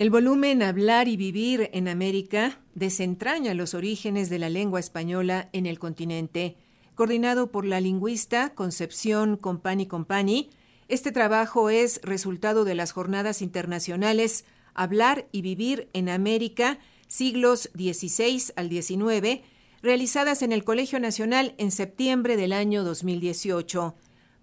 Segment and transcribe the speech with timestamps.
[0.00, 5.66] El volumen Hablar y Vivir en América desentraña los orígenes de la lengua española en
[5.66, 6.56] el continente.
[6.94, 10.48] Coordinado por la lingüista Concepción Compani Compani,
[10.88, 18.54] este trabajo es resultado de las jornadas internacionales Hablar y Vivir en América, siglos XVI
[18.56, 19.42] al XIX,
[19.82, 23.94] realizadas en el Colegio Nacional en septiembre del año 2018.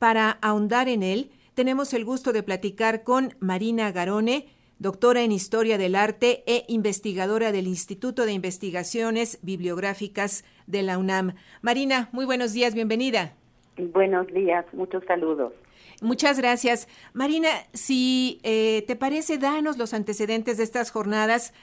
[0.00, 5.78] Para ahondar en él, tenemos el gusto de platicar con Marina Garone, doctora en Historia
[5.78, 11.34] del Arte e investigadora del Instituto de Investigaciones Bibliográficas de la UNAM.
[11.62, 13.34] Marina, muy buenos días, bienvenida.
[13.76, 15.52] Buenos días, muchos saludos.
[16.00, 16.88] Muchas gracias.
[17.12, 21.54] Marina, si eh, te parece, danos los antecedentes de estas jornadas,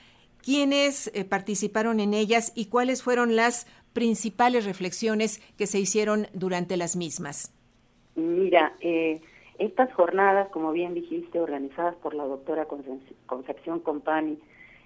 [0.44, 6.78] quiénes eh, participaron en ellas y cuáles fueron las principales reflexiones que se hicieron durante
[6.78, 7.53] las mismas.
[8.16, 9.22] Mira, eh,
[9.62, 12.67] estas jornadas, como bien dijiste, organizadas por la doctora
[13.28, 14.40] Concepción Compani,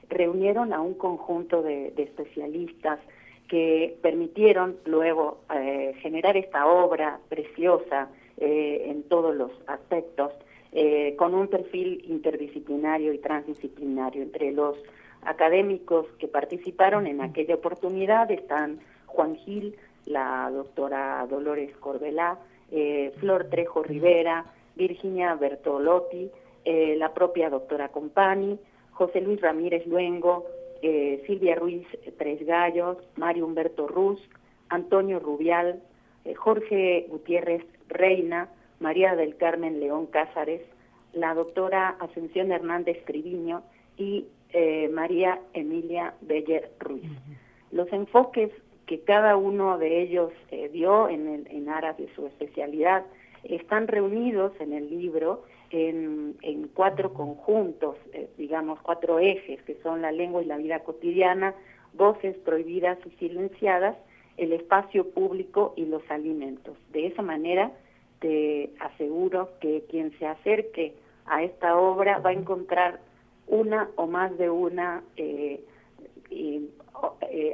[0.09, 2.99] reunieron a un conjunto de, especialistas
[3.47, 10.33] que permitieron luego eh, generar esta obra preciosa eh, en todos los aspectos,
[10.73, 14.23] eh, con un perfil interdisciplinario y transdisciplinario.
[14.23, 14.75] Entre los
[15.21, 22.37] académicos que participaron en aquella oportunidad están Juan Gil, la doctora Dolores Corbelá,
[23.19, 24.45] Flor Trejo Rivera,
[24.75, 26.29] Virginia Bertolotti,
[26.63, 28.59] eh, la propia doctora Compani,
[28.91, 30.47] José Luis Ramírez Luengo,
[30.81, 31.85] eh, Silvia Ruiz
[32.17, 34.19] Tres Gallos, Mario Humberto Ruz,
[34.69, 35.81] Antonio Rubial,
[36.25, 38.49] eh, Jorge Gutiérrez Reina,
[38.79, 40.61] María del Carmen León Cázares,
[41.13, 43.63] la doctora Ascensión Hernández Triviño
[43.97, 44.25] y
[44.91, 47.11] María Emilia Beller Ruiz.
[47.71, 48.51] Los enfoques
[48.85, 50.31] que cada uno de ellos
[50.71, 53.03] dio en, el, en aras de su especialidad
[53.45, 60.11] están reunidos en el libro en, cuatro conjuntos, eh, digamos, cuatro ejes, que son la
[60.11, 61.53] lengua y la vida cotidiana,
[61.93, 63.97] voces prohibidas y silenciadas,
[64.37, 66.77] el espacio público y los alimentos.
[66.91, 67.71] De esa manera,
[68.19, 70.93] te aseguro que quien se acerque
[71.25, 72.99] a esta obra va a encontrar
[73.47, 75.61] una o más de una eh,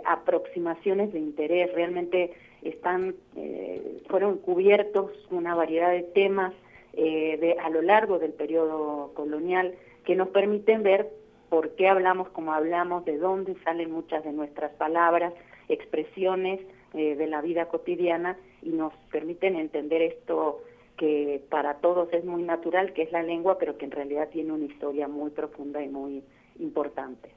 [0.05, 1.73] aproximaciones de interés.
[1.73, 6.53] Realmente están eh, fueron cubiertos una variedad de temas
[6.93, 9.75] eh, de, a lo largo del periodo colonial
[10.05, 11.09] que nos permiten ver
[11.49, 15.33] por qué hablamos como hablamos, de dónde salen muchas de nuestras palabras,
[15.67, 16.59] expresiones
[16.93, 20.61] eh, de la vida cotidiana y nos permiten entender esto
[20.97, 24.53] que para todos es muy natural, que es la lengua, pero que en realidad tiene
[24.53, 26.23] una historia muy profunda y muy
[26.61, 27.29] importante.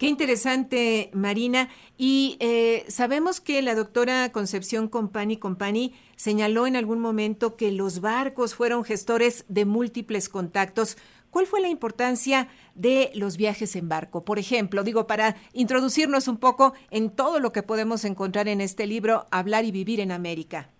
[0.00, 1.68] Qué interesante, Marina.
[1.98, 8.00] Y eh, sabemos que la doctora Concepción Compani Compani señaló en algún momento que los
[8.00, 10.96] barcos fueron gestores de múltiples contactos.
[11.30, 14.24] ¿Cuál fue la importancia de los viajes en barco?
[14.24, 18.86] Por ejemplo, digo, para introducirnos un poco en todo lo que podemos encontrar en este
[18.86, 20.70] libro, Hablar y Vivir en América.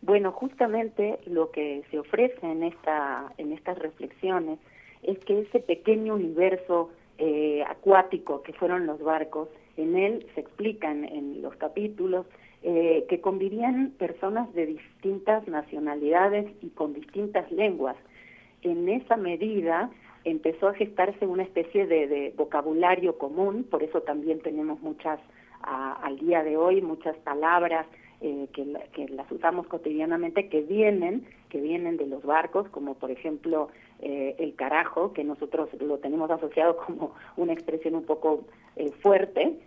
[0.00, 4.58] Bueno, justamente lo que se ofrece en, esta, en estas reflexiones
[5.02, 6.90] es que ese pequeño universo
[7.22, 12.24] eh, acuático que fueron los barcos, en él se explican en los capítulos
[12.62, 17.96] eh, que convivían personas de distintas nacionalidades y con distintas lenguas.
[18.62, 19.90] En esa medida
[20.24, 25.20] empezó a gestarse una especie de, vocabulario común, por eso también tenemos muchas,
[25.62, 27.86] al día de hoy, muchas palabras
[28.22, 33.68] eh, que, las usamos cotidianamente que vienen, que vienen de los barcos, como por ejemplo
[34.02, 38.44] eh, el carajo, que nosotros lo tenemos asociado como una expresión un poco
[38.76, 39.58] eh, fuerte,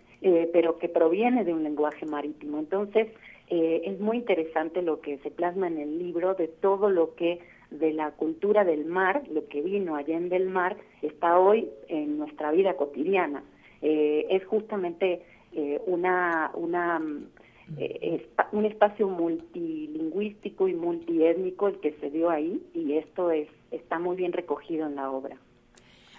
[0.54, 2.58] pero que proviene de un lenguaje marítimo.
[2.58, 3.08] Entonces,
[3.50, 7.40] es muy interesante lo que se plasma en el libro de todo lo que
[7.70, 12.16] de la cultura del mar, lo que vino allá en del mar, está hoy en
[12.16, 13.44] nuestra vida cotidiana.
[13.82, 15.20] es justamente
[15.84, 17.02] una, una
[17.78, 23.98] eh, un espacio multilingüístico y multiétnico el que se dio ahí y esto es está
[23.98, 25.36] muy bien recogido en la obra.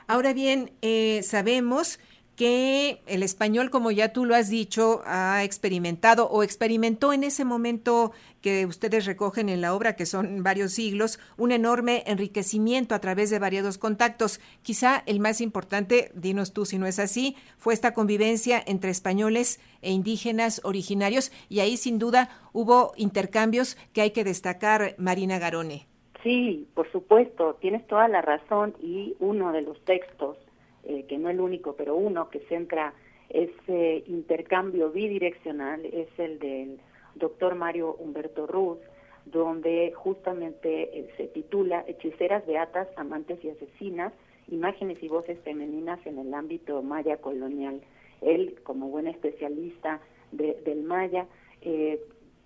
[0.08, 2.00] Ahora bien, eh, sabemos
[2.36, 7.46] que el español, como ya tú lo has dicho, ha experimentado o experimentó en ese
[7.46, 8.12] momento
[8.42, 13.30] que ustedes recogen en la obra, que son varios siglos, un enorme enriquecimiento a través
[13.30, 14.40] de variados contactos.
[14.62, 19.60] Quizá el más importante, dinos tú si no es así, fue esta convivencia entre españoles
[19.82, 25.88] e indígenas originarios y ahí sin duda hubo intercambios que hay que destacar, Marina Garone.
[26.22, 30.38] Sí, por supuesto, tienes toda la razón y uno de los textos
[30.86, 32.94] eh, que no el único, pero uno que centra
[33.30, 36.80] ese intercambio bidireccional es el del
[37.16, 38.78] doctor Mario Humberto Ruz,
[39.26, 44.14] donde justamente eh, se titula Hechiceras beatas, amantes y asesinas,
[44.48, 47.82] imágenes y voces femeninas en el ámbito maya colonial.
[48.22, 50.00] Él, como buen especialista
[50.32, 51.26] del maya,
[51.62, 52.00] eh,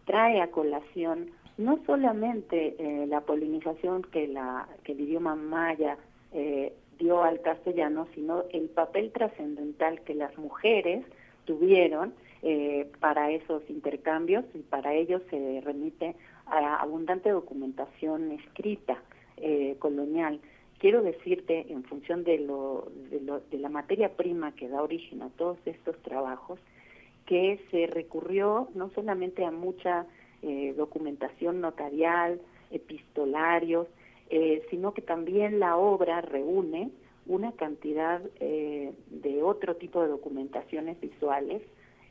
[0.05, 5.97] trae a colación no solamente la polinización que, la, que el idioma maya
[6.31, 11.03] eh, dio al castellano, sino el papel trascendental que las mujeres
[11.45, 12.13] tuvieron
[12.43, 16.15] eh, para esos intercambios y para ello se remite
[16.45, 19.01] a abundante documentación escrita
[19.37, 20.39] eh, colonial.
[20.77, 25.57] Quiero decirte, en función de, lo, de, la materia prima que da origen a todos
[25.65, 26.59] estos trabajos,
[27.25, 30.05] que se recurrió no solamente a mucha
[30.41, 32.39] eh, documentación notarial,
[32.71, 33.87] epistolarios,
[34.29, 36.91] eh, sino que también la obra reúne
[37.25, 41.61] una cantidad eh, de otro tipo de documentaciones visuales,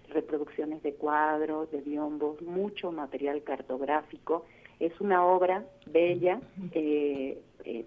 [0.09, 4.47] reproducciones de cuadros, de biombos, mucho material cartográfico.
[4.81, 6.41] Es una obra bella
[6.73, 7.38] eh,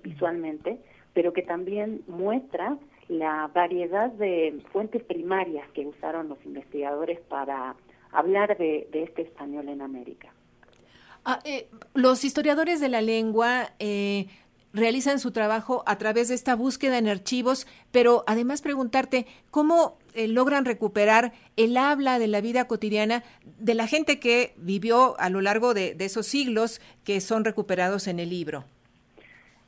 [0.03, 0.77] visualmente,
[1.13, 2.77] pero que también muestra
[3.07, 7.75] la variedad de fuentes primarias que usaron los investigadores para
[8.11, 10.33] hablar de este español en América.
[11.23, 14.27] Ah, eh, los historiadores de la lengua eh,
[14.73, 20.27] realizan su trabajo a través de esta búsqueda en archivos, pero además preguntarte cómo eh,
[20.27, 23.23] logran recuperar el habla de la vida cotidiana
[23.59, 28.19] de la gente que vivió a lo largo de, esos siglos que son recuperados en
[28.19, 28.63] el libro.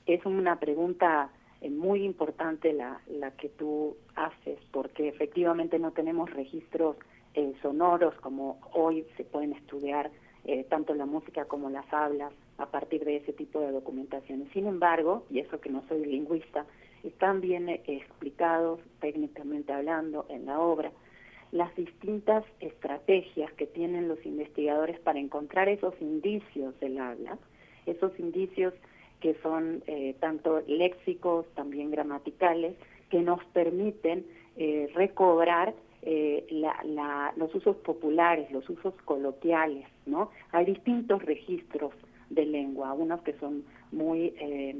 [0.08, 1.30] Es una pregunta
[1.70, 6.98] muy importante la, la que tú haces, porque efectivamente no tenemos registros
[7.62, 10.12] sonoros como hoy se pueden estudiar
[10.46, 14.52] eh, tanto la música como las hablas a partir de ese tipo de documentaciones.
[14.52, 16.66] Sin embargo, y eso que no soy lingüista,
[17.04, 20.92] están bien eh, explicados técnicamente hablando en la obra
[21.54, 27.38] las distintas estrategias que tienen los investigadores para encontrar esos indicios del habla,
[27.86, 28.74] esos indicios
[29.22, 32.76] que son eh, tanto léxicos, también gramaticales,
[33.10, 34.26] que nos permiten
[34.94, 35.74] recobrar
[36.06, 36.46] eh,
[37.38, 40.32] los usos populares, los usos coloquiales, ¿no?
[40.52, 41.94] Hay distintos registros
[42.30, 44.76] de lengua, unos que son muy eh,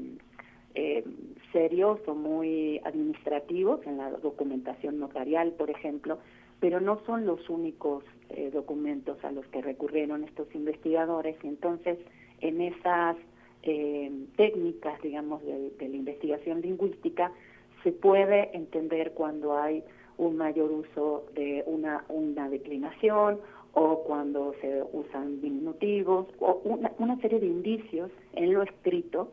[0.74, 1.04] eh,
[1.52, 6.18] serios o muy administrativos, en la documentación notarial, por ejemplo,
[6.60, 8.04] pero no son los únicos
[8.52, 11.98] documentos a los que recurrieron estos investigadores y entonces
[12.40, 13.16] en esas
[14.36, 17.32] técnicas, digamos, de la investigación lingüística
[17.84, 19.84] se puede entender cuando hay
[20.18, 23.40] un mayor uso de una, una declinación
[23.72, 29.30] o cuando se usan diminutivos o una, una serie de indicios en lo escrito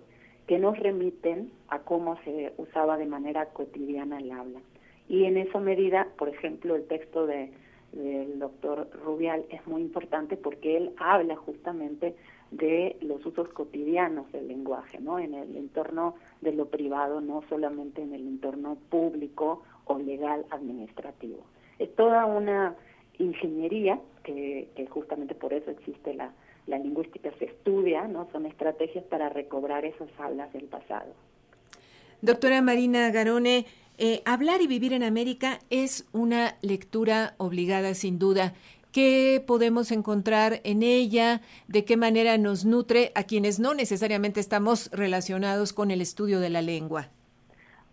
[0.47, 4.59] que nos remiten a cómo se usaba de manera cotidiana el habla.
[5.07, 7.51] Y en esa medida, por ejemplo, el texto de,
[7.93, 12.15] del doctor Rubial es muy importante porque él habla justamente
[12.51, 15.19] de los usos cotidianos del lenguaje, ¿no?
[15.19, 21.45] En el entorno de lo privado, no solamente en el entorno público o legal administrativo.
[21.79, 22.75] Es toda una
[23.17, 26.33] ingeniería que, justamente por eso existe la,
[26.67, 28.27] la lingüística, se estudia, ¿no?
[28.31, 31.13] Son estrategias para recobrar esas hablas del pasado.
[32.21, 33.65] Doctora Marina Garone,
[33.97, 38.53] eh, hablar y vivir en América es una lectura obligada sin duda.
[38.91, 41.41] ¿Qué podemos encontrar en ella?
[41.67, 46.49] ¿De qué manera nos nutre a quienes no necesariamente estamos relacionados con el estudio de
[46.49, 47.07] la lengua?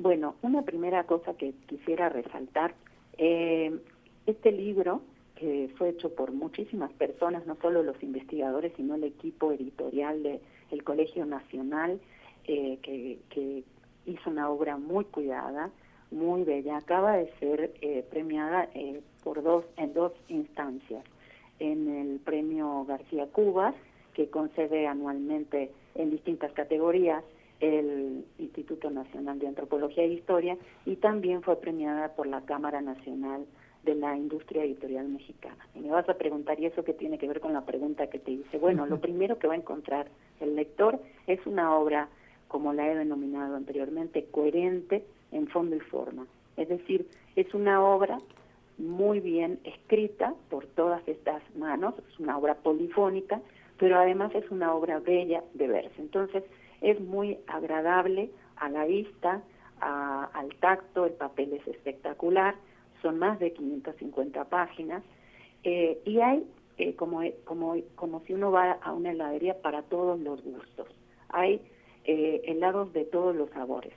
[0.00, 2.74] Bueno, una primera cosa que quisiera resaltar,
[3.16, 3.78] eh,
[4.26, 5.02] este libro
[5.36, 10.82] que fue hecho por muchísimas personas, no solo los investigadores, sino el equipo editorial del
[10.82, 12.00] Colegio Nacional,
[12.44, 13.62] eh, que,
[14.06, 15.70] hizo una obra muy cuidada,
[16.10, 18.70] muy bella, acaba de ser eh, premiada
[19.28, 21.04] por dos, en dos instancias,
[21.58, 23.74] en el premio García Cubas,
[24.14, 27.22] que concede anualmente en distintas categorías,
[27.60, 30.56] el Instituto Nacional de Antropología e Historia
[30.86, 33.44] y también fue premiada por la Cámara Nacional
[33.84, 35.68] de la Industria Editorial Mexicana.
[35.74, 38.18] Y me vas a preguntar, ¿y eso qué tiene que ver con la pregunta que
[38.18, 38.56] te hice?
[38.56, 40.06] Bueno, lo primero que va a encontrar
[40.40, 42.08] el lector es una obra,
[42.48, 46.26] como la he denominado anteriormente, coherente en fondo y forma.
[46.56, 47.06] Es decir,
[47.36, 48.16] es una obra
[48.78, 53.40] muy bien escrita por todas estas manos, es una obra polifónica,
[53.78, 56.00] pero además es una obra bella de verse.
[56.00, 56.44] Entonces
[56.80, 59.42] es muy agradable a la vista,
[59.80, 62.56] al tacto, el papel es espectacular,
[63.02, 65.02] son más de 550 páginas
[65.62, 66.44] eh, y hay
[66.78, 70.88] eh, como, como, como si uno va a una heladería para todos los gustos.
[71.28, 71.60] Hay
[72.04, 73.92] eh, helados de todos los sabores.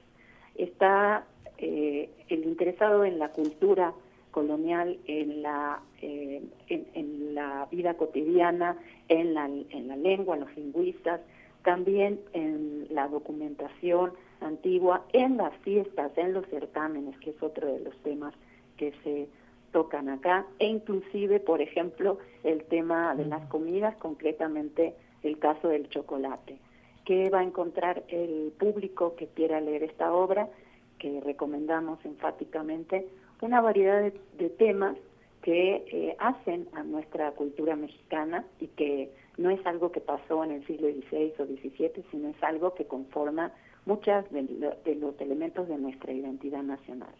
[0.55, 1.25] Está
[1.57, 3.93] el interesado en la cultura
[4.31, 11.21] colonial, en la, en, en, la vida cotidiana, en la, en la lengua, los lingüistas,
[11.63, 17.79] también en la documentación antigua, en las fiestas, en los certámenes, que es otro de
[17.81, 18.33] los temas
[18.77, 19.27] que se
[19.71, 25.87] tocan acá, e inclusive, por ejemplo, el tema de las comidas, concretamente el caso del
[25.89, 26.57] chocolate,
[27.05, 30.49] que va a encontrar el público que quiera leer esta obra,
[30.97, 33.07] que recomendamos enfáticamente,
[33.41, 34.01] una variedad
[34.37, 34.95] de, temas
[35.41, 40.51] que eh, hacen a nuestra cultura mexicana y que no es algo que pasó en
[40.51, 43.51] el siglo XVI o XVII, sino es algo que conforma
[43.85, 47.13] muchos de, los elementos de nuestra identidad nacional.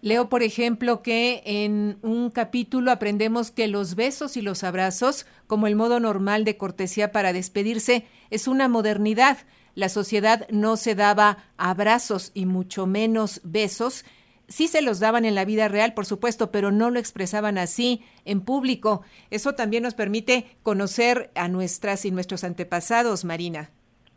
[0.00, 5.68] Leo, por ejemplo, que en un capítulo aprendemos que los besos y los abrazos, como
[5.68, 9.38] el modo normal de cortesía para despedirse, es una modernidad.
[9.76, 14.04] La sociedad no se daba abrazos y mucho menos besos.
[14.52, 18.02] Sí se los daban en la vida real, por supuesto, pero no lo expresaban así
[18.24, 19.02] en público.
[19.30, 23.70] Eso también nos permite conocer a nuestras y nuestros antepasados, Marina.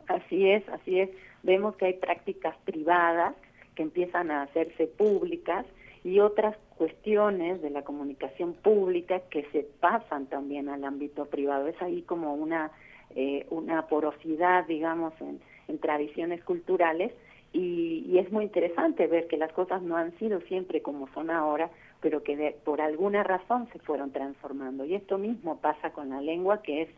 [0.08, 1.10] Así es, así es
[1.46, 3.34] vemos que hay prácticas privadas
[3.74, 5.64] que empiezan a hacerse públicas
[6.04, 11.68] y otras cuestiones de la comunicación pública que se pasan también al ámbito privado.
[11.68, 12.70] Es ahí como una,
[13.14, 15.40] eh, una porosidad, digamos, en,
[15.80, 17.12] tradiciones culturales
[17.56, 21.70] y, es muy interesante ver que las cosas no han sido siempre como son ahora,
[22.00, 24.84] pero que por alguna razón se fueron transformando.
[24.84, 26.88] Y esto mismo pasa con la lengua, que es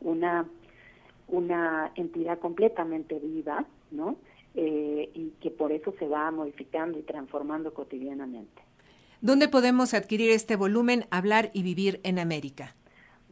[0.00, 0.46] una
[1.28, 4.16] una entidad completamente viva, ¿no?
[4.54, 8.62] Eh, y que por eso se va modificando y transformando cotidianamente.
[9.20, 12.74] ¿Dónde podemos adquirir este volumen Hablar y Vivir en América?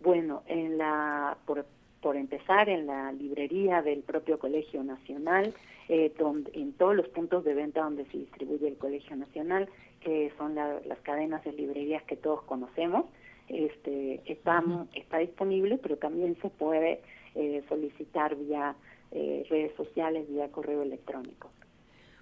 [0.02, 1.66] Bueno, en la, por,
[2.04, 5.54] por empezar, en la librería del propio Colegio Nacional,
[5.88, 9.70] eh, donde, en todos los puntos de venta donde se distribuye el Colegio Nacional,
[10.02, 13.06] que son las cadenas de librerías que todos conocemos,
[13.49, 14.62] este, está,
[14.94, 17.00] está disponible, pero también se puede
[17.37, 18.76] eh, solicitar vía
[19.11, 21.50] eh, redes sociales, vía correo electrónico.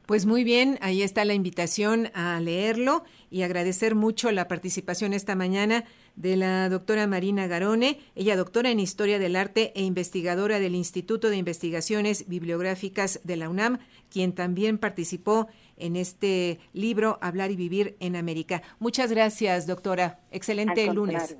[0.07, 5.35] Pues muy bien, ahí está la invitación a leerlo y agradecer mucho la participación esta
[5.35, 5.85] mañana
[6.16, 11.31] de la doctora Marina Garone, ella doctora en Historia del Arte e investigadora del Instituto
[11.31, 13.78] de Investigaciones Bibliográficas de la UNAM,
[14.11, 18.62] quien también participó en este libro Hablar y Vivir en América.
[18.78, 20.21] Muchas gracias, doctora.
[20.31, 21.37] Excelente lunes.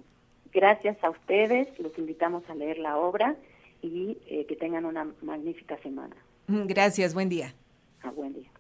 [0.53, 3.37] Gracias a ustedes, los invitamos a leer la obra
[3.81, 6.15] y eh, que tengan una magnífica semana.
[6.47, 7.55] Gracias, buen día.
[8.03, 8.51] Ah, buen día.